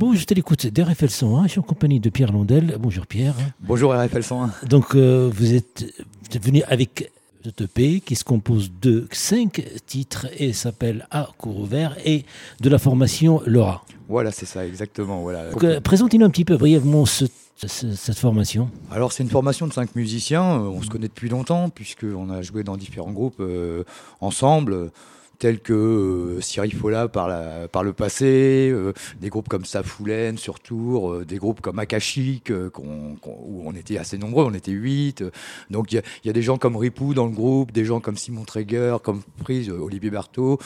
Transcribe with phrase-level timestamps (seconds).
[0.00, 2.76] Bon, je te l'écoute d'RFL 101, je suis en compagnie de Pierre Londel.
[2.80, 3.34] Bonjour Pierre.
[3.60, 4.50] Bonjour RFL 101.
[4.66, 7.12] Donc euh, vous, êtes, vous êtes venu avec
[7.44, 12.24] cette EP qui se compose de cinq titres et s'appelle À cours ouvert et
[12.62, 13.84] de la formation Laura.
[14.08, 15.20] Voilà, c'est ça, exactement.
[15.20, 15.50] Voilà.
[15.50, 17.26] Donc, euh, Présentez-nous un petit peu brièvement ce-
[17.66, 18.70] ce- cette formation.
[18.90, 20.56] Alors, c'est une formation de cinq musiciens.
[20.62, 23.84] Euh, On se connaît depuis longtemps, puisqu'on a joué dans différents groupes euh,
[24.22, 24.90] ensemble.
[25.40, 29.64] Euh, tels que euh, Cyril Folla par, la, par le passé, euh, des groupes comme
[29.64, 34.54] Safoulen sur Tour, euh, des groupes comme Akashik, euh, où on était assez nombreux, on
[34.54, 35.22] était huit.
[35.22, 35.30] euh,
[35.70, 38.44] donc il y a, des gens comme Ripou dans le groupe, des gens comme Simon
[38.44, 40.58] Treger, comme Prise, euh, Olivier Berthaud.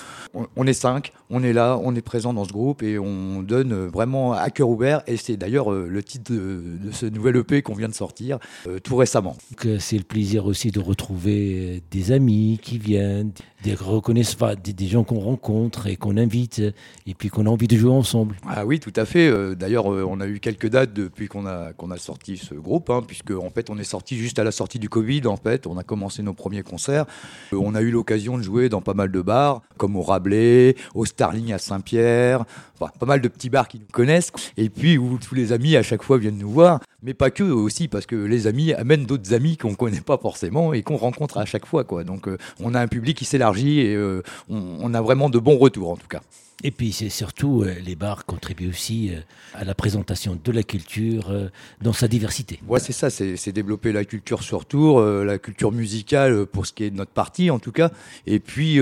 [0.57, 3.73] On, est cinq, on est là, on est présent dans ce groupe et on donne
[3.73, 5.03] euh, vraiment à cœur ouvert.
[5.07, 8.79] Et c'est d'ailleurs euh, le titre de, ce nouvel EP qu'on vient de sortir euh,
[8.79, 9.37] tout récemment.
[9.65, 13.33] Euh, C'est le plaisir aussi de retrouver euh, des amis qui viennent,
[13.65, 16.61] des reconnaissent pas, des, gens qu'on rencontre et qu'on invite
[17.07, 18.37] et puis qu'on a envie de jouer ensemble.
[18.47, 19.27] Ah oui, tout à fait.
[19.27, 22.55] Euh, D'ailleurs, euh, on a eu quelques dates depuis qu'on a, qu'on a sorti ce
[22.55, 25.27] groupe, hein, puisque en fait, on est sorti juste à la sortie du Covid.
[25.27, 27.07] En fait, on a commencé nos premiers concerts.
[27.53, 30.77] Euh, on a eu l'occasion de jouer dans pas mal de bars, comme au Rabelais,
[30.95, 32.45] au Starling à Saint-Pierre,
[32.79, 34.33] pas mal de petits bars qui nous connaissent.
[34.57, 37.45] Et puis où tous les amis à chaque fois viennent nous voir, mais pas que
[37.45, 41.39] aussi, parce que les amis amènent d'autres amis qu'on connaît pas forcément et qu'on rencontre
[41.39, 42.05] à chaque fois, quoi.
[42.05, 45.59] Donc, euh, on a un public qui s'élargit et euh, on a vraiment de bons
[45.59, 46.21] retours, en tout cas.
[46.63, 49.21] Et puis c'est surtout euh, les bars contribuent aussi euh,
[49.55, 51.49] à la présentation de la culture euh,
[51.83, 52.61] dans sa diversité.
[52.69, 56.73] Ouais, c'est ça, c'est c'est développer la culture sur tour, la culture musicale pour ce
[56.73, 57.91] qui est de notre partie en tout cas.
[58.27, 58.79] Et puis,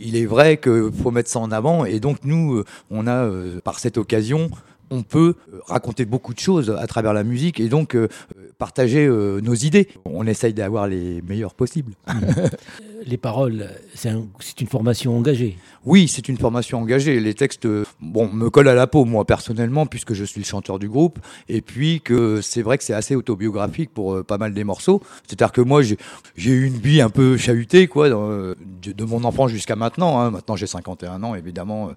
[0.00, 1.84] il est vrai qu'il faut mettre ça en avant.
[1.84, 3.30] Et donc, nous, on a,
[3.62, 4.50] par cette occasion,
[4.90, 5.34] on peut
[5.66, 8.08] raconter beaucoup de choses à travers la musique et donc euh,
[8.58, 9.88] partager euh, nos idées.
[10.04, 11.92] On essaye d'avoir les meilleures possibles.
[13.08, 15.56] Les paroles, c'est un- c'est une formation engagée.
[15.86, 17.18] Oui, c'est une formation engagée.
[17.20, 17.66] Les textes,
[18.02, 21.18] bon, me collent à la peau, moi, personnellement, puisque je suis le chanteur du groupe.
[21.48, 25.00] Et puis que c'est vrai que c'est assez autobiographique pour euh, pas mal des morceaux.
[25.26, 25.96] C'est-à-dire que moi, j'ai
[26.50, 30.20] eu une vie un peu chahutée, quoi, euh, de, mon enfance jusqu'à maintenant.
[30.20, 30.30] hein.
[30.30, 31.92] Maintenant, j'ai 51 ans, évidemment, euh,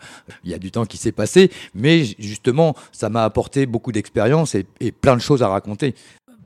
[0.46, 1.52] il y a du temps qui s'est passé.
[1.76, 5.94] Mais justement, ça m'a apporté beaucoup d'expérience et, et plein de choses à raconter.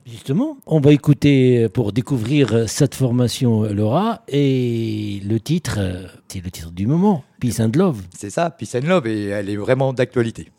[0.06, 5.80] Justement, on va écouter euh, pour découvrir euh, cette formation euh, Laura et le titre,
[6.28, 8.02] c'est le titre du moment, Peace and Love.
[8.16, 10.52] C'est ça, Peace and Love, et elle est vraiment d'actualité.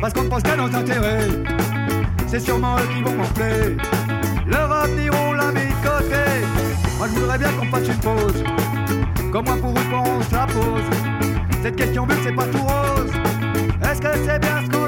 [0.00, 1.28] Parce qu'on pense qu'à nos intérêts
[2.26, 3.76] C'est sûrement eux qui vont m'enfler
[4.46, 6.44] Leur avenir on l'a mis de côté
[6.98, 8.44] Moi je voudrais bien qu'on fasse une pause.
[9.32, 10.82] Comme moi pour une on se la pose
[11.62, 13.12] Cette question vu que c'est pas tout rose.
[13.82, 14.83] Est-ce que c'est bien ce qu'on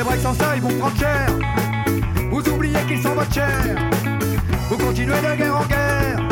[0.00, 1.26] C'est vrai que sans ça ils vont prendre cher.
[2.30, 3.76] Vous oubliez qu'ils sont votre chair
[4.70, 6.28] Vous continuez de guerre en guerre.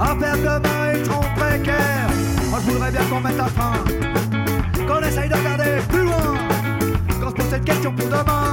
[0.00, 2.08] À perdre demain ils seront précaires
[2.50, 3.74] Moi je voudrais bien qu'on mette un frein.
[4.88, 6.34] Qu'on essaye de regarder plus loin.
[7.22, 8.43] Qu'on se pose cette question pour demain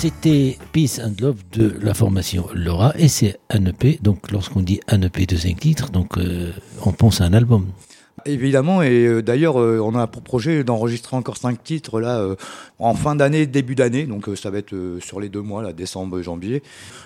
[0.00, 3.98] c'était Peace and Love de la formation Laura et c'est un EP.
[4.00, 6.52] Donc, lorsqu'on dit un EP de 5 titres, donc euh,
[6.84, 7.66] on pense à un album.
[8.26, 12.34] Évidemment, et euh, d'ailleurs, euh, on a pour projet d'enregistrer encore cinq titres là euh,
[12.78, 16.20] en fin d'année, début d'année, donc ça va être sur les deux mois, là, décembre,
[16.22, 16.62] janvier,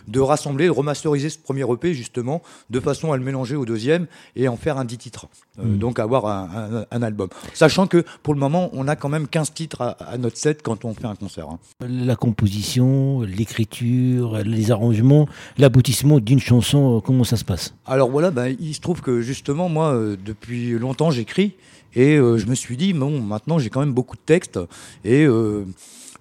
[0.09, 4.07] de rassembler, de remasteriser ce premier EP justement, de façon à le mélanger au deuxième
[4.37, 5.27] et en faire un dix titres.
[5.59, 5.77] Mm.
[5.79, 6.49] Donc avoir un,
[6.81, 7.29] un- un album.
[7.55, 10.63] Sachant que pour le moment, on a quand même 15 titres à, à notre set
[10.63, 11.49] quand on fait un concert.
[11.49, 11.59] hein.
[11.89, 17.75] La composition, l'écriture, les arrangements, l'aboutissement d'une chanson, comment ça se passe?
[17.87, 19.95] Alors voilà, ben, il se trouve que justement, moi,
[20.25, 21.55] depuis longtemps, j'écris.
[21.95, 24.59] Et euh, je me suis dit, bon, maintenant j'ai quand même beaucoup de textes.
[25.05, 25.65] Et euh,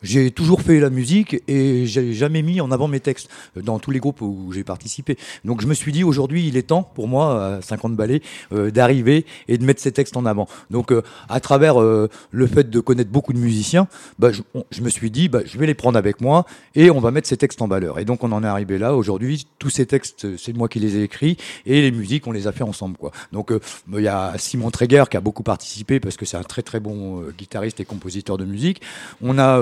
[0.01, 3.91] j'ai toujours fait la musique et j'ai jamais mis en avant mes textes dans tous
[3.91, 5.17] les groupes où j'ai participé.
[5.45, 8.21] Donc je me suis dit, aujourd'hui, il est temps pour moi, à 50 ballets,
[8.51, 10.47] euh, d'arriver et de mettre ces textes en avant.
[10.69, 13.87] Donc euh, à travers euh, le fait de connaître beaucoup de musiciens,
[14.19, 16.45] bah, je, me suis dit, bah, je vais les prendre avec moi
[16.75, 17.99] et on va mettre ces textes en valeur.
[17.99, 18.95] Et donc on en est arrivé là.
[18.95, 22.47] Aujourd'hui, tous ces textes, c'est moi qui les ai écrits et les musiques, on les
[22.47, 22.97] a fait ensemble.
[22.97, 23.11] Quoi.
[23.31, 26.43] Donc bah, il y a Simon Tréguer qui a beaucoup participé parce que c'est un
[26.43, 28.81] très très bon guitariste et compositeur de musique.
[29.21, 29.59] On a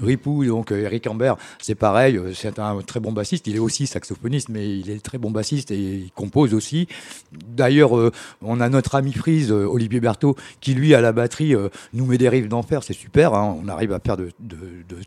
[0.00, 3.46] Ripou, donc euh, Eric Ambert, c'est pareil, euh, c'est un très bon bassiste.
[3.46, 6.86] Il est aussi saxophoniste, mais il est très bon bassiste et il compose aussi.
[7.32, 8.12] D'ailleurs, euh,
[8.42, 12.18] on a notre ami euh, Olivier Berthaud, qui lui à la batterie euh, nous met
[12.18, 13.34] des riffs d'enfer, c'est super.
[13.34, 13.56] hein.
[13.62, 14.30] On arrive à faire de,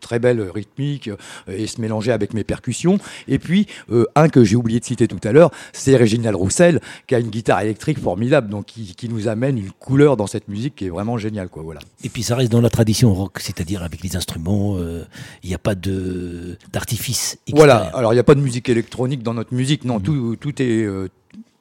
[0.00, 1.16] très belles rythmiques euh,
[1.48, 2.98] et se mélanger avec mes percussions.
[3.28, 6.80] Et puis euh, un que j'ai oublié de citer tout à l'heure, c'est Réginald Roussel,
[7.06, 10.48] qui a une guitare électrique formidable, donc qui, qui nous amène une couleur dans cette
[10.48, 11.62] musique qui est vraiment géniale, quoi.
[11.62, 11.80] Voilà.
[12.02, 15.04] Et puis ça reste dans la tradition rock, c'est-à-dire avec les instruments, euh,
[15.42, 17.38] il n'y a pas de d'artifice.
[17.52, 17.76] Voilà.
[17.94, 19.96] Alors il n'y a pas de musique électronique dans notre musique, non.
[19.96, 20.02] Mhm.
[20.02, 21.08] Tout, tout est euh,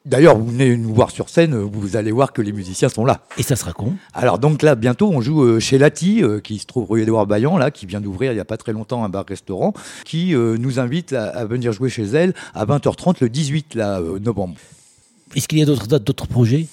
[0.08, 3.26] D'ailleurs, vous venez nous voir sur scène, vous allez voir que les musiciens sont là.
[3.38, 6.60] Et ça sera con Alors donc là, bientôt, on joue euh, chez Lati, euh, qui
[6.60, 9.04] se trouve rue Édouard Bayan, là, qui vient d'ouvrir il n'y a pas très longtemps
[9.04, 9.74] un bar-restaurant,
[10.06, 14.00] qui euh, nous invite à, à venir jouer chez elle à 20h30 le 18 là,
[14.00, 14.56] euh, novembre.
[15.36, 16.68] Est-ce qu'il y a d'autres dates, d'autres projets?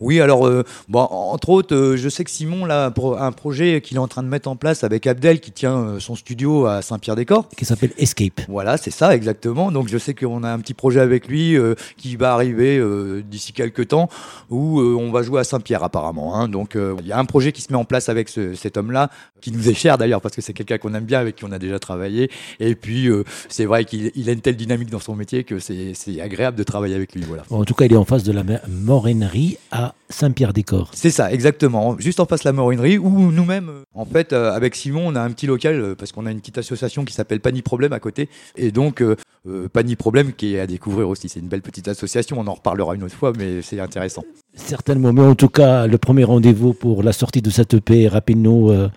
[0.00, 3.96] Oui, alors, euh, bon, entre autres, euh, je sais que Simon là, un projet qu'il
[3.96, 6.82] est en train de mettre en place avec Abdel, qui tient euh, son studio à
[6.82, 7.48] Saint-Pierre-des-Corps.
[7.56, 9.70] qui s'appelle Escape Voilà, c'est ça exactement.
[9.70, 13.22] Donc je sais qu'on a un petit projet avec lui euh, qui va arriver euh,
[13.22, 14.08] d'ici quelques temps
[14.48, 16.34] où euh, on va jouer à Saint-Pierre apparemment.
[16.36, 16.48] hein.
[16.48, 18.76] Donc euh, il y a un projet qui se met en place avec ce- cet
[18.76, 21.44] homme-là qui nous est cher d'ailleurs parce que c'est quelqu'un qu'on aime bien avec qui
[21.44, 22.30] on a déjà travaillé.
[22.58, 25.58] Et puis euh, c'est vrai qu'il il a une telle dynamique dans son métier que
[25.58, 27.22] c'est agréable de travailler avec lui.
[27.22, 27.44] Voilà.
[27.50, 30.90] En tout cas, il est en face de la Morennerie à Saint-Pierre-des-Corps.
[30.92, 31.96] C'est ça, exactement.
[31.98, 35.14] Juste en face de la Morinerie, où nous-mêmes, euh, en fait, euh, avec Simon, on
[35.14, 37.92] a un petit local, euh, parce qu'on a une petite association qui s'appelle Pani Problème
[37.92, 38.28] à côté.
[38.56, 39.16] Et donc, euh,
[39.72, 41.28] Pani Problème qui est à découvrir aussi.
[41.28, 44.24] C'est une belle petite association, on en reparlera une autre fois, mais c'est intéressant.
[44.54, 48.70] Certainement, mais en tout cas, le premier rendez-vous pour la sortie de cette EP, rapidement,
[48.70, 48.88] euh,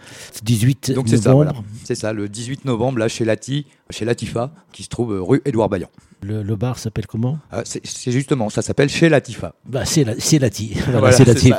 [0.44, 1.52] 18 Donc c'est ça, novembre.
[1.54, 1.68] voilà.
[1.84, 5.42] C'est ça, le 18 novembre, là, chez Lati, chez Latifa, qui se trouve euh, rue
[5.46, 5.88] Édouard Bayan.
[6.26, 7.38] Le, le bar s'appelle comment?
[7.52, 9.56] Euh, c'est justement, ça s'appelle chez Latifa.
[9.66, 10.72] bah, C'est la, c'est Lati.
[10.86, 11.52] Voilà, Voilà, c'est c'est Lati.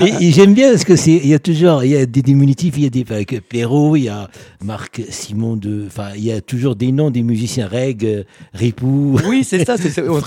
[0.04, 2.22] Et, et j'aime bien parce que c'est, il y a toujours, il y a des
[2.22, 3.04] diminutifs, il y a des,
[3.40, 4.28] Perrault, il y a
[4.64, 9.20] Marc Simon de, enfin, il y a toujours des noms des musiciens, Reg, Ripou.
[9.24, 10.20] Oui, c'est ça, c'est- nos,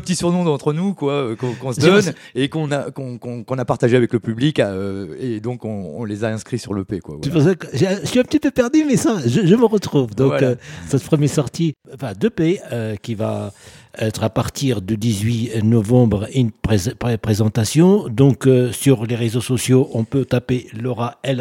[0.00, 3.96] petits surnoms d'entre nous, quoi, euh, qu'on se donne et qu'on a, qu'on a partagé
[3.96, 7.18] avec le public, euh, et donc on, on les a inscrits sur le P, quoi.
[7.22, 7.54] C'est voilà.
[7.54, 10.12] pour ça que je suis un petit peu perdu, mais ça, je, je me retrouve.
[10.16, 10.42] Donc.
[10.50, 10.54] Euh,
[10.88, 13.52] cette première sortie, enfin, 2P, euh, qui va
[13.98, 18.08] être à partir du 18 novembre une prés- pré- présentation.
[18.08, 21.40] Donc, euh, sur les réseaux sociaux, on peut taper Laura L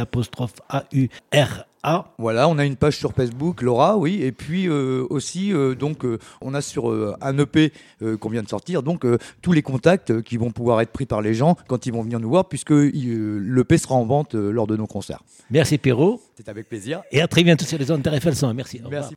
[0.70, 2.14] A U R A.
[2.18, 6.04] Voilà, on a une page sur Facebook, Laura, oui, et puis euh, aussi, euh, donc,
[6.04, 6.90] euh, on a sur
[7.22, 7.72] un EP
[8.20, 9.06] qu'on vient de sortir, donc
[9.42, 12.20] tous les contacts qui vont pouvoir être pris par les gens quand ils vont venir
[12.20, 15.22] nous voir, puisque l'EP sera en vente lors de nos concerts.
[15.52, 16.22] Merci Perrault.
[16.38, 17.02] C'est avec plaisir.
[17.12, 18.54] Et à très bientôt sur les RFL 100.
[18.54, 18.82] Merci.
[18.86, 18.90] Au.
[18.90, 19.16] Merci.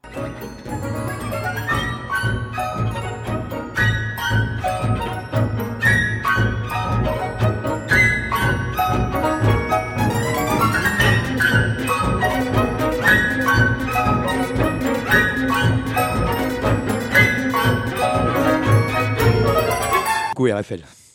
[20.62, 21.01] RFL.